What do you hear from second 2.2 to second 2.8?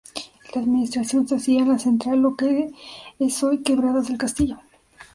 lo que